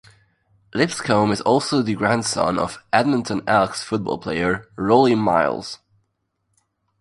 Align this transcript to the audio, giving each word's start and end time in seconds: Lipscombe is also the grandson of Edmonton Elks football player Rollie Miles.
Lipscombe 0.73 1.31
is 1.31 1.41
also 1.41 1.83
the 1.83 1.93
grandson 1.93 2.57
of 2.57 2.79
Edmonton 2.91 3.43
Elks 3.45 3.83
football 3.83 4.17
player 4.17 4.65
Rollie 4.75 5.15
Miles. 5.15 5.77